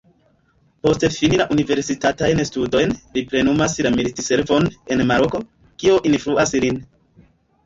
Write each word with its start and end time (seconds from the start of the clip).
Post 0.85 1.03
fini 1.15 1.37
la 1.41 1.45
universitatajn 1.55 2.41
studojn, 2.51 2.95
li 3.19 3.23
plenumas 3.35 3.77
la 3.89 3.93
militservon 3.99 4.67
en 4.97 5.05
Maroko, 5.13 5.43
kio 5.85 6.01
influas 6.13 6.57
lin. 6.67 6.83